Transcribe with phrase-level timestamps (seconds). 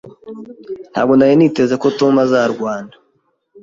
[0.91, 2.93] Ntabwo nari niteze ko Tom azarwana.